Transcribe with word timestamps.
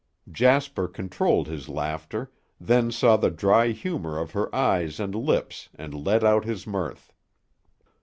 Jasper 0.31 0.87
controlled 0.87 1.45
his 1.47 1.69
laughter, 1.69 2.31
then 2.59 2.91
saw 2.91 3.17
the 3.17 3.29
dry 3.29 3.67
humor 3.67 4.17
of 4.17 4.31
her 4.31 4.49
eyes 4.55 4.99
and 4.99 5.13
lips 5.13 5.69
and 5.75 5.93
let 5.93 6.23
out 6.23 6.43
his 6.43 6.65
mirth. 6.65 7.13